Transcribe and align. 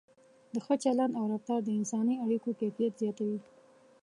د 0.53 0.55
ښه 0.65 0.75
چلند 0.83 1.13
او 1.19 1.25
رفتار 1.33 1.59
د 1.63 1.69
انساني 1.79 2.15
اړیکو 2.25 2.49
کیفیت 2.59 2.93
زیاتوي. 3.01 3.39